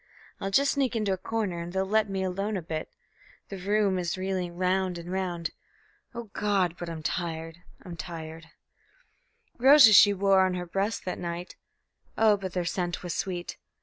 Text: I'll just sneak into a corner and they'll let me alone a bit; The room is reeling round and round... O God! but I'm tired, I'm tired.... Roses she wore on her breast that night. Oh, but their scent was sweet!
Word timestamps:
I'll 0.39 0.49
just 0.49 0.71
sneak 0.71 0.95
into 0.95 1.13
a 1.13 1.17
corner 1.19 1.59
and 1.59 1.71
they'll 1.73 1.85
let 1.85 2.09
me 2.09 2.23
alone 2.23 2.57
a 2.57 2.63
bit; 2.63 2.89
The 3.49 3.57
room 3.59 3.99
is 3.99 4.17
reeling 4.17 4.55
round 4.57 4.97
and 4.97 5.11
round... 5.11 5.51
O 6.15 6.23
God! 6.33 6.75
but 6.79 6.89
I'm 6.89 7.03
tired, 7.03 7.57
I'm 7.85 7.95
tired.... 7.95 8.47
Roses 9.59 9.95
she 9.95 10.11
wore 10.11 10.43
on 10.43 10.55
her 10.55 10.65
breast 10.65 11.05
that 11.05 11.19
night. 11.19 11.55
Oh, 12.17 12.35
but 12.35 12.53
their 12.53 12.65
scent 12.65 13.03
was 13.03 13.13
sweet! 13.13 13.59